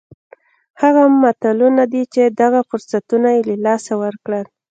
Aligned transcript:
هغه 0.81 1.03
ملتونه 1.21 1.83
دي 1.93 2.03
چې 2.13 2.21
دغه 2.41 2.59
فرصتونه 2.69 3.29
یې 3.35 3.41
له 3.49 3.55
لاسه 3.65 3.93
ورکړل. 4.03 4.45